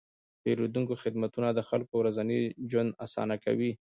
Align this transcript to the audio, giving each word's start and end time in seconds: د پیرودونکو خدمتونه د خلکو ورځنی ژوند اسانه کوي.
د 0.03 0.03
پیرودونکو 0.43 0.93
خدمتونه 1.03 1.47
د 1.53 1.59
خلکو 1.69 1.93
ورځنی 2.01 2.39
ژوند 2.71 2.97
اسانه 3.05 3.35
کوي. 3.45 3.71